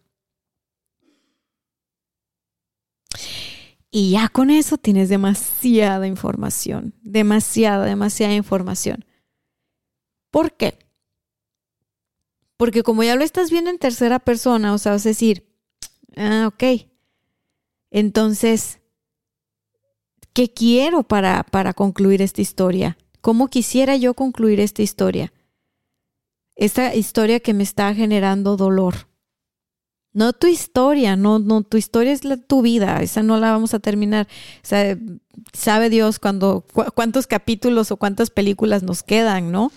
[3.91, 9.05] Y ya con eso tienes demasiada información, demasiada, demasiada información.
[10.31, 10.79] ¿Por qué?
[12.57, 15.49] Porque como ya lo estás viendo en tercera persona, o sea, vas a decir,
[16.17, 16.89] ah, ok.
[17.91, 18.79] Entonces,
[20.33, 22.97] ¿qué quiero para, para concluir esta historia?
[23.21, 25.33] ¿Cómo quisiera yo concluir esta historia?
[26.55, 29.10] Esta historia que me está generando dolor.
[30.13, 33.75] No tu historia, no, no, tu historia es la, tu vida, esa no la vamos
[33.75, 34.27] a terminar.
[34.57, 34.99] O sea,
[35.53, 39.71] sabe Dios cuántos capítulos o cuántas películas nos quedan, ¿no?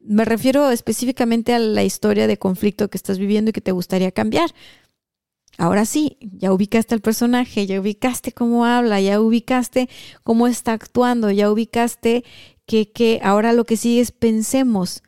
[0.00, 4.10] Me refiero específicamente a la historia de conflicto que estás viviendo y que te gustaría
[4.10, 4.50] cambiar.
[5.58, 9.88] Ahora sí, ya ubicaste al personaje, ya ubicaste cómo habla, ya ubicaste
[10.24, 12.24] cómo está actuando, ya ubicaste
[12.66, 15.02] que, que ahora lo que sigue es pensemos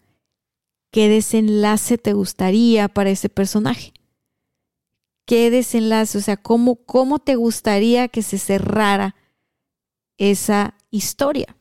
[0.90, 3.93] qué desenlace te gustaría para ese personaje.
[5.26, 6.18] ¿Qué desenlace?
[6.18, 9.16] O sea, ¿cómo, cómo te gustaría que se cerrara
[10.18, 11.56] esa historia?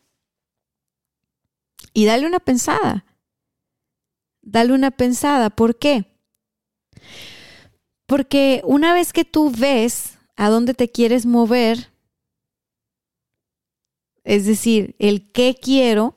[1.93, 3.05] Y dale una pensada.
[4.41, 5.49] Dale una pensada.
[5.49, 6.05] ¿Por qué?
[8.05, 11.93] Porque una vez que tú ves a dónde te quieres mover,
[14.23, 16.15] es decir, el qué quiero,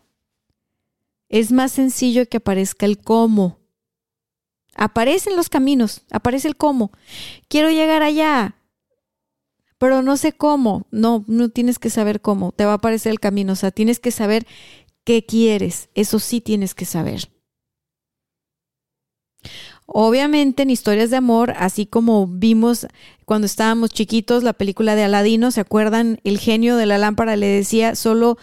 [1.29, 3.59] es más sencillo que aparezca el cómo.
[4.77, 6.93] Aparecen los caminos, aparece el cómo.
[7.49, 8.57] Quiero llegar allá,
[9.79, 10.87] pero no sé cómo.
[10.91, 12.53] No, no tienes que saber cómo.
[12.53, 13.53] Te va a aparecer el camino.
[13.53, 14.47] O sea, tienes que saber
[15.05, 15.89] qué quieres.
[15.95, 17.31] Eso sí tienes que saber.
[19.87, 22.89] Obviamente en historias de amor, así como vimos
[23.25, 26.19] cuando estábamos chiquitos la película de Aladino, ¿se acuerdan?
[26.25, 28.37] El genio de la lámpara le decía, solo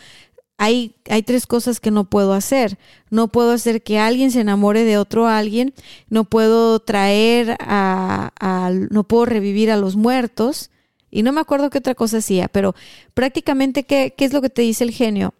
[0.63, 2.77] hay, tres cosas que no puedo hacer.
[3.09, 5.73] No puedo hacer que alguien se enamore de otro alguien,
[6.09, 10.71] no puedo traer a, a, no puedo revivir a los muertos.
[11.11, 12.73] Y no me acuerdo qué otra cosa hacía, pero
[13.13, 15.35] prácticamente, ¿qué, qué es lo que te dice el genio?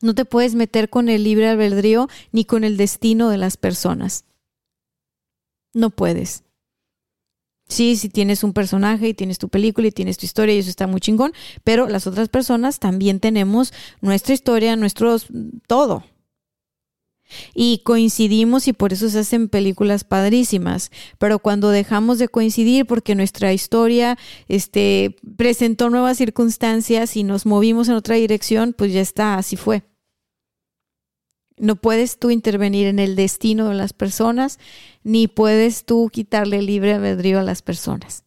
[0.00, 4.24] No te puedes meter con el libre albedrío ni con el destino de las personas.
[5.74, 6.42] No puedes.
[7.68, 10.70] Sí, si tienes un personaje y tienes tu película y tienes tu historia y eso
[10.70, 11.32] está muy chingón,
[11.64, 15.26] pero las otras personas también tenemos nuestra historia, nuestros
[15.66, 16.04] todo.
[17.54, 23.14] Y coincidimos y por eso se hacen películas padrísimas, pero cuando dejamos de coincidir porque
[23.14, 24.16] nuestra historia
[24.48, 29.82] este presentó nuevas circunstancias y nos movimos en otra dirección, pues ya está, así fue.
[31.60, 34.58] No puedes tú intervenir en el destino de las personas,
[35.02, 38.24] ni puedes tú quitarle libre albedrío a las personas.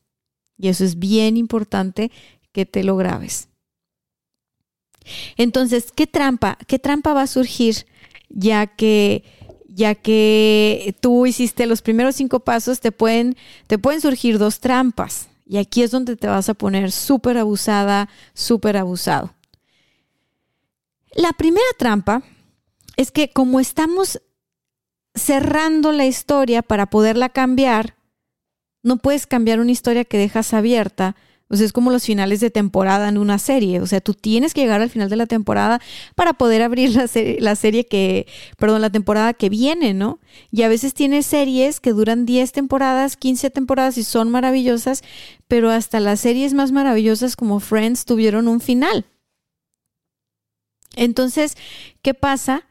[0.58, 2.12] Y eso es bien importante
[2.52, 3.50] que te lo grabes.
[5.38, 6.58] Entonces, ¿qué trampa?
[6.67, 7.88] ¿Qué trampa va a surgir
[8.30, 9.24] ya que
[9.74, 15.30] ya que tú hiciste los primeros cinco pasos, te pueden, te pueden surgir dos trampas.
[15.46, 19.34] Y aquí es donde te vas a poner súper abusada, súper abusado.
[21.13, 22.22] La primera trampa
[23.01, 24.21] es que como estamos
[25.15, 27.97] cerrando la historia para poderla cambiar,
[28.83, 31.15] no puedes cambiar una historia que dejas abierta.
[31.47, 33.81] O sea, es como los finales de temporada en una serie.
[33.81, 35.81] O sea, tú tienes que llegar al final de la temporada
[36.15, 40.19] para poder abrir la, serie, la serie que, perdón, la temporada que viene, ¿no?
[40.51, 45.03] Y a veces tienes series que duran 10 temporadas, 15 temporadas y son maravillosas,
[45.47, 49.05] pero hasta las series más maravillosas como Friends tuvieron un final.
[50.95, 51.57] Entonces,
[52.01, 52.63] ¿qué pasa?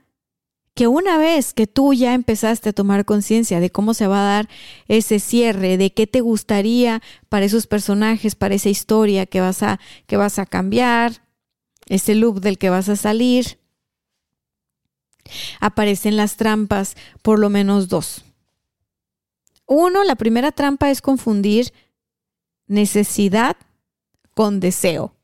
[0.81, 4.35] Que una vez que tú ya empezaste a tomar conciencia de cómo se va a
[4.37, 4.49] dar
[4.89, 9.79] ese cierre, de qué te gustaría para esos personajes, para esa historia que vas a,
[10.07, 11.23] que vas a cambiar,
[11.85, 13.59] ese loop del que vas a salir,
[15.61, 18.25] aparecen las trampas, por lo menos dos.
[19.67, 21.75] Uno, la primera trampa es confundir
[22.69, 23.55] necesidad
[24.33, 25.15] con deseo.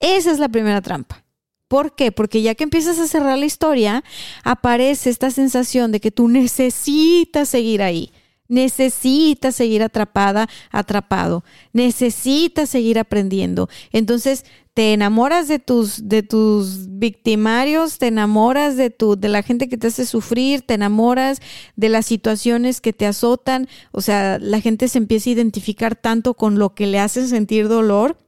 [0.00, 1.25] Esa es la primera trampa.
[1.68, 2.12] ¿Por qué?
[2.12, 4.04] Porque ya que empiezas a cerrar la historia,
[4.44, 8.12] aparece esta sensación de que tú necesitas seguir ahí.
[8.48, 11.42] Necesitas seguir atrapada, atrapado.
[11.72, 13.68] Necesitas seguir aprendiendo.
[13.90, 19.68] Entonces, te enamoras de tus, de tus victimarios, te enamoras de, tu, de la gente
[19.68, 21.40] que te hace sufrir, te enamoras
[21.74, 23.68] de las situaciones que te azotan.
[23.90, 27.66] O sea, la gente se empieza a identificar tanto con lo que le hace sentir
[27.66, 28.18] dolor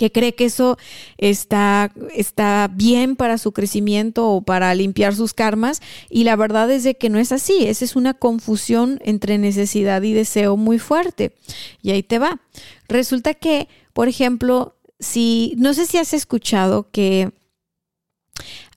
[0.00, 0.78] que cree que eso
[1.18, 5.82] está, está bien para su crecimiento o para limpiar sus karmas.
[6.08, 7.66] Y la verdad es de que no es así.
[7.66, 11.34] Esa es una confusión entre necesidad y deseo muy fuerte.
[11.82, 12.40] Y ahí te va.
[12.88, 17.32] Resulta que, por ejemplo, si, no sé si has escuchado que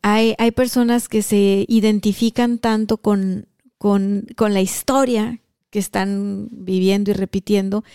[0.01, 3.47] hay, hay personas que se identifican tanto con,
[3.77, 7.85] con, con la historia que están viviendo y repitiendo,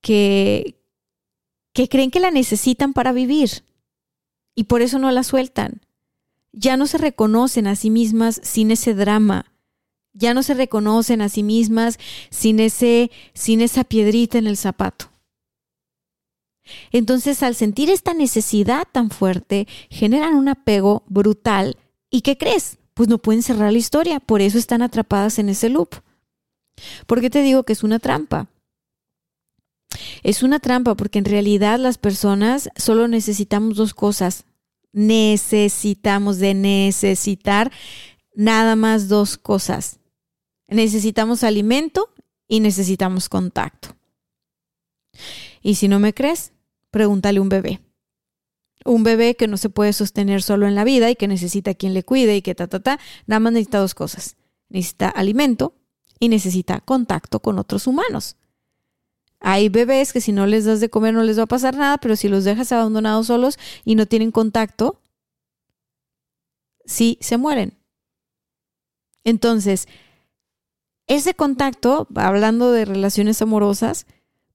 [0.00, 0.75] que,
[1.76, 3.62] que creen que la necesitan para vivir
[4.54, 5.82] y por eso no la sueltan.
[6.52, 9.52] Ya no se reconocen a sí mismas sin ese drama.
[10.14, 11.98] Ya no se reconocen a sí mismas
[12.30, 15.10] sin ese sin esa piedrita en el zapato.
[16.92, 21.76] Entonces, al sentir esta necesidad tan fuerte, generan un apego brutal.
[22.08, 22.78] ¿Y qué crees?
[22.94, 25.96] Pues no pueden cerrar la historia, por eso están atrapadas en ese loop.
[27.06, 28.48] ¿Por qué te digo que es una trampa?
[30.22, 34.44] Es una trampa porque en realidad las personas solo necesitamos dos cosas.
[34.92, 37.70] Necesitamos de necesitar
[38.34, 39.98] nada más dos cosas.
[40.68, 42.10] Necesitamos alimento
[42.48, 43.96] y necesitamos contacto.
[45.62, 46.52] Y si no me crees,
[46.90, 47.80] pregúntale a un bebé.
[48.84, 51.92] Un bebé que no se puede sostener solo en la vida y que necesita quien
[51.92, 54.36] le cuide y que ta, ta, ta, nada más necesita dos cosas.
[54.68, 55.74] Necesita alimento
[56.20, 58.36] y necesita contacto con otros humanos.
[59.40, 61.98] Hay bebés que si no les das de comer no les va a pasar nada,
[61.98, 65.00] pero si los dejas abandonados solos y no tienen contacto,
[66.84, 67.78] sí se mueren.
[69.24, 69.88] Entonces,
[71.06, 74.06] ese contacto, hablando de relaciones amorosas,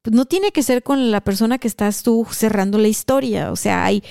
[0.02, 3.52] pues no tiene que ser con la persona que estás tú cerrando la historia.
[3.52, 4.04] O sea, hay,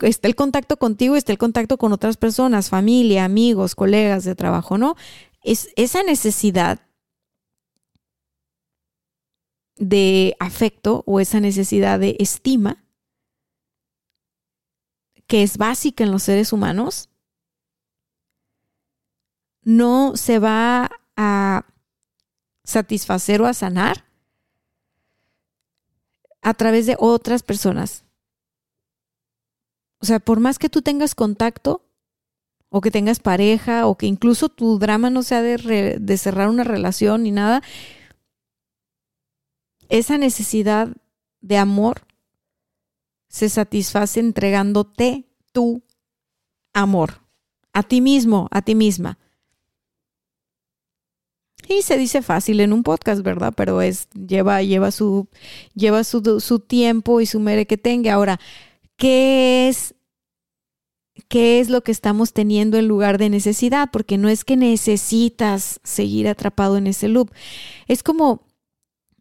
[0.00, 4.78] está el contacto contigo, está el contacto con otras personas, familia, amigos, colegas de trabajo,
[4.78, 4.96] ¿no?
[5.42, 6.80] Es esa necesidad
[9.76, 12.84] de afecto o esa necesidad de estima
[15.26, 17.10] que es básica en los seres humanos,
[19.62, 21.66] no se va a
[22.62, 24.04] satisfacer o a sanar
[26.42, 28.04] a través de otras personas.
[29.98, 31.84] O sea, por más que tú tengas contacto
[32.68, 36.62] o que tengas pareja o que incluso tu drama no sea de, de cerrar una
[36.62, 37.62] relación ni nada,
[39.88, 40.88] esa necesidad
[41.40, 42.06] de amor
[43.28, 45.82] se satisface entregándote tu
[46.72, 47.20] amor
[47.72, 49.18] a ti mismo, a ti misma.
[51.68, 53.52] Y se dice fácil en un podcast, ¿verdad?
[53.56, 55.28] Pero es, lleva, lleva su,
[55.74, 58.14] lleva su, su tiempo y su mere que tenga.
[58.14, 58.38] Ahora,
[58.96, 59.94] ¿qué es
[61.28, 65.80] qué es lo que estamos teniendo en lugar de necesidad, porque no es que necesitas
[65.82, 67.30] seguir atrapado en ese loop,
[67.88, 68.45] es como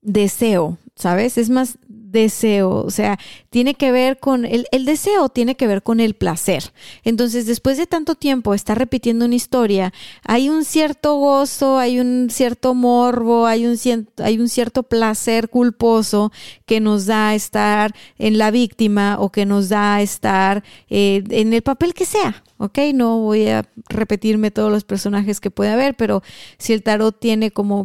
[0.06, 1.38] deseo, ¿sabes?
[1.38, 1.78] Es más
[2.16, 6.14] deseo, o sea, tiene que ver con el, el, deseo, tiene que ver con el
[6.14, 6.72] placer.
[7.04, 9.92] Entonces, después de tanto tiempo estar repitiendo una historia,
[10.24, 13.78] hay un cierto gozo, hay un cierto morbo, hay un,
[14.24, 16.32] hay un cierto placer culposo
[16.66, 21.64] que nos da estar en la víctima o que nos da estar eh, en el
[21.64, 22.80] papel que sea, ¿ok?
[22.94, 26.24] No voy a repetirme todos los personajes que puede haber, pero
[26.58, 27.84] si el tarot tiene como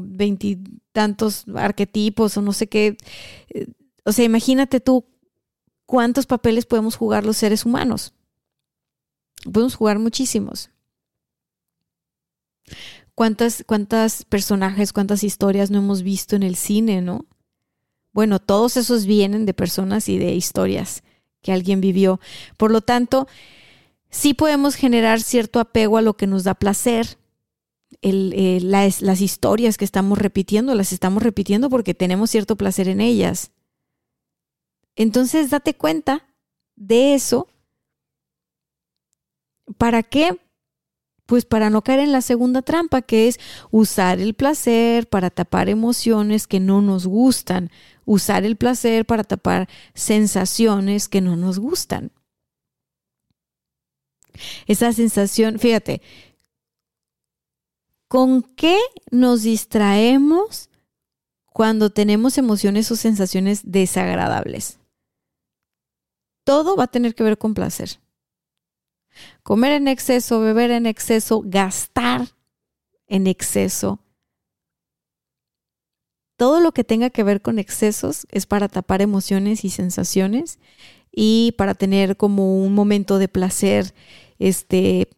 [0.92, 2.96] veintitantos arquetipos o no sé qué,
[3.50, 3.66] eh,
[4.04, 5.04] o sea, imagínate tú
[5.86, 8.12] cuántos papeles podemos jugar los seres humanos.
[9.44, 10.70] Podemos jugar muchísimos.
[13.14, 17.26] ¿Cuántas, cuántas personajes, cuántas historias no hemos visto en el cine, no?
[18.12, 21.02] Bueno, todos esos vienen de personas y de historias
[21.42, 22.20] que alguien vivió.
[22.56, 23.28] Por lo tanto,
[24.10, 27.18] sí podemos generar cierto apego a lo que nos da placer.
[28.02, 33.00] Eh, las, las historias que estamos repitiendo, las estamos repitiendo porque tenemos cierto placer en
[33.00, 33.50] ellas.
[34.96, 36.26] Entonces date cuenta
[36.76, 37.46] de eso.
[39.76, 40.40] ¿Para qué?
[41.26, 43.38] Pues para no caer en la segunda trampa, que es
[43.70, 47.70] usar el placer para tapar emociones que no nos gustan,
[48.04, 52.10] usar el placer para tapar sensaciones que no nos gustan.
[54.66, 56.00] Esa sensación, fíjate,
[58.10, 58.78] ¿con qué
[59.10, 60.68] nos distraemos
[61.46, 64.80] cuando tenemos emociones o sensaciones desagradables?
[66.50, 68.00] todo va a tener que ver con placer.
[69.44, 72.26] Comer en exceso, beber en exceso, gastar
[73.06, 74.00] en exceso.
[76.36, 80.58] Todo lo que tenga que ver con excesos es para tapar emociones y sensaciones
[81.12, 83.94] y para tener como un momento de placer
[84.40, 85.08] este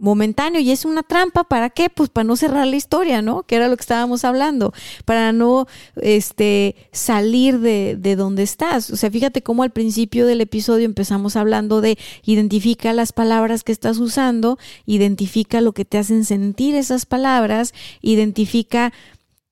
[0.00, 3.56] momentáneo y es una trampa para qué pues para no cerrar la historia no que
[3.56, 4.72] era lo que estábamos hablando
[5.04, 5.66] para no
[6.00, 8.90] este salir de, de donde estás.
[8.90, 13.72] O sea fíjate cómo al principio del episodio empezamos hablando de identifica las palabras que
[13.72, 18.92] estás usando identifica lo que te hacen sentir esas palabras identifica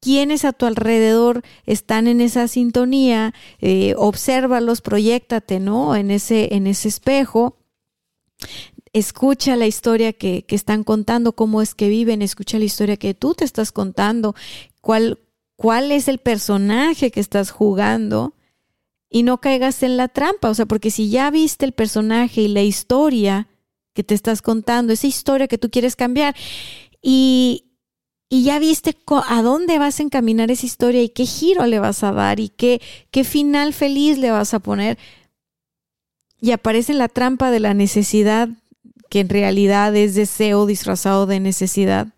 [0.01, 5.97] quiénes a tu alrededor están en esa sintonía, eh, obsérvalos, proyectate, ¿no?
[5.97, 7.57] En ese, en ese espejo
[8.93, 13.35] escucha la historia que, están contando, cómo es que viven, escucha la historia que tú
[13.35, 14.35] te estás contando,
[14.81, 15.19] cuál,
[15.57, 18.35] cuál es el personaje que estás jugando
[19.11, 22.49] y no caigas en la trampa, o sea, porque si ya viste el personaje y
[22.49, 23.49] la historia
[23.95, 26.37] que te estás contando, esa historia que tú quieres cambiar
[27.03, 27.65] y,
[28.29, 32.03] y ya viste a dónde vas a encaminar esa historia y qué giro le vas
[32.03, 32.81] a dar y qué,
[33.11, 34.99] qué final feliz le vas a poner.
[36.41, 38.49] Y aparece la trampa de la necesidad
[39.09, 42.09] que en realidad es deseo disfrazado de necesidad,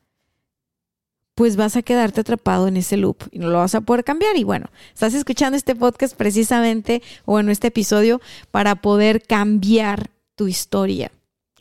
[1.34, 4.36] pues vas a quedarte atrapado en ese loop y no lo vas a poder cambiar.
[4.36, 8.20] Y bueno, estás escuchando este podcast precisamente, o en este episodio,
[8.51, 11.11] para poder cambiar tu historia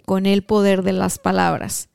[0.05, 1.87] con el poder de las palabras.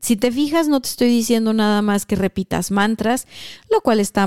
[0.00, 3.26] Si te fijas, no te estoy diciendo nada más que repitas mantras,
[3.70, 4.26] lo cual está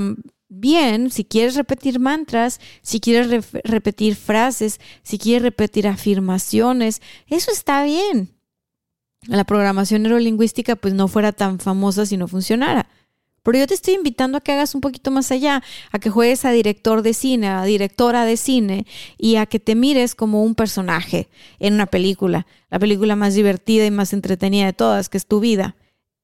[0.50, 1.10] bien.
[1.10, 8.34] Si quieres repetir mantras, si quieres repetir frases, si quieres repetir afirmaciones, eso está bien
[9.26, 12.88] la programación neurolingüística pues no fuera tan famosa si no funcionara.
[13.42, 16.44] Pero yo te estoy invitando a que hagas un poquito más allá, a que juegues
[16.44, 18.86] a director de cine, a directora de cine
[19.16, 21.28] y a que te mires como un personaje
[21.58, 25.40] en una película, la película más divertida y más entretenida de todas, que es tu
[25.40, 25.74] vida.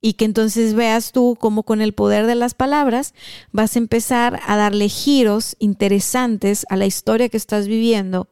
[0.00, 3.14] Y que entonces veas tú cómo con el poder de las palabras
[3.50, 8.28] vas a empezar a darle giros interesantes a la historia que estás viviendo,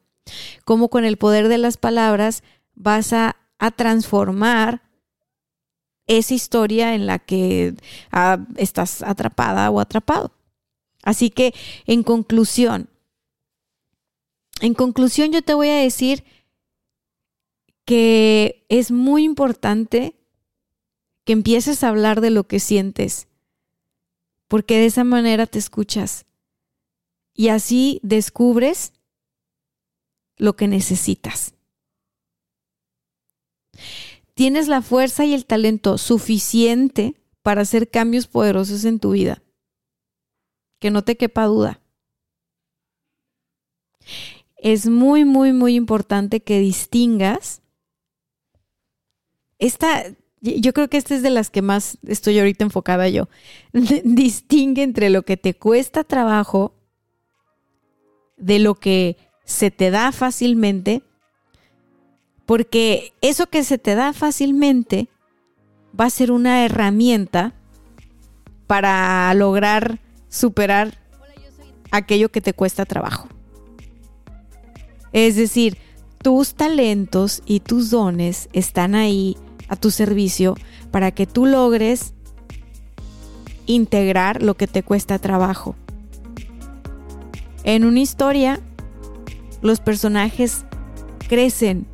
[0.64, 2.42] cómo con el poder de las palabras
[2.74, 4.82] vas a a transformar
[6.06, 7.74] esa historia en la que
[8.10, 10.32] ah, estás atrapada o atrapado.
[11.02, 11.54] Así que,
[11.86, 12.90] en conclusión,
[14.60, 16.24] en conclusión yo te voy a decir
[17.84, 20.14] que es muy importante
[21.24, 23.28] que empieces a hablar de lo que sientes,
[24.48, 26.26] porque de esa manera te escuchas
[27.34, 28.92] y así descubres
[30.36, 31.54] lo que necesitas.
[34.34, 39.42] Tienes la fuerza y el talento suficiente para hacer cambios poderosos en tu vida.
[40.80, 41.80] Que no te quepa duda.
[44.56, 47.62] Es muy, muy, muy importante que distingas
[49.58, 50.04] esta,
[50.44, 53.28] yo creo que esta es de las que más estoy ahorita enfocada yo.
[53.72, 56.74] Distingue entre lo que te cuesta trabajo
[58.36, 61.02] de lo que se te da fácilmente
[62.46, 65.08] porque eso que se te da fácilmente
[65.98, 67.54] va a ser una herramienta
[68.66, 70.98] para lograr superar
[71.90, 73.28] aquello que te cuesta trabajo.
[75.12, 75.78] Es decir,
[76.22, 79.36] tus talentos y tus dones están ahí
[79.68, 80.54] a tu servicio
[80.90, 82.14] para que tú logres
[83.66, 85.74] integrar lo que te cuesta trabajo.
[87.64, 88.60] En una historia,
[89.62, 90.64] los personajes
[91.28, 91.86] crecen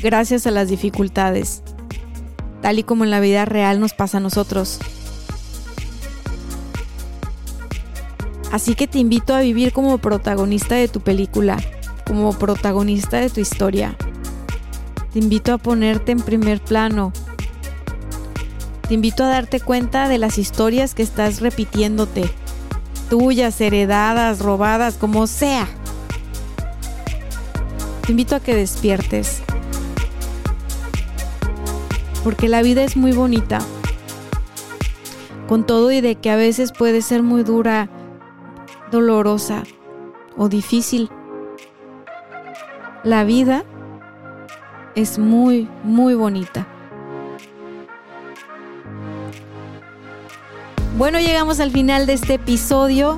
[0.00, 1.62] gracias a las dificultades,
[2.62, 4.78] tal y como en la vida real nos pasa a nosotros.
[8.52, 11.56] Así que te invito a vivir como protagonista de tu película,
[12.06, 13.96] como protagonista de tu historia.
[15.12, 17.12] Te invito a ponerte en primer plano.
[18.86, 22.30] Te invito a darte cuenta de las historias que estás repitiéndote,
[23.08, 25.68] tuyas, heredadas, robadas, como sea.
[28.02, 29.42] Te invito a que despiertes
[32.22, 33.60] porque la vida es muy bonita.
[35.48, 37.88] Con todo y de que a veces puede ser muy dura,
[38.90, 39.64] dolorosa
[40.36, 41.10] o difícil.
[43.02, 43.64] La vida
[44.94, 46.66] es muy, muy bonita.
[50.96, 53.16] Bueno, llegamos al final de este episodio.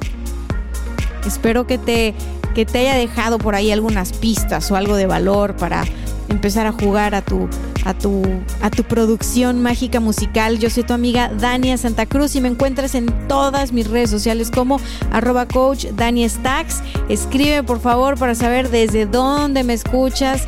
[1.26, 2.14] Espero que te,
[2.54, 5.84] que te haya dejado por ahí algunas pistas o algo de valor para
[6.28, 7.48] empezar a jugar a tu,
[7.84, 8.22] a tu,
[8.60, 10.58] a tu producción mágica musical.
[10.58, 14.50] Yo soy tu amiga Dania Santa Cruz y me encuentras en todas mis redes sociales
[14.50, 16.82] como arroba coach Dania Stacks.
[17.08, 20.46] Escribe por favor para saber desde dónde me escuchas.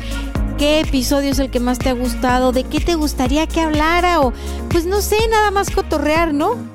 [0.57, 2.53] ¿Qué episodio es el que más te ha gustado?
[2.53, 4.21] ¿De qué te gustaría que hablara?
[4.21, 4.31] O
[4.69, 6.74] pues no sé, nada más cotorrear, ¿no?